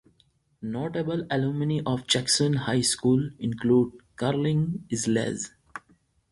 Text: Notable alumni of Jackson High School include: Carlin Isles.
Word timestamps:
Notable 0.63 1.27
alumni 1.29 1.79
of 1.85 2.07
Jackson 2.07 2.53
High 2.55 2.81
School 2.81 3.29
include: 3.37 3.93
Carlin 4.15 4.83
Isles. 4.91 5.51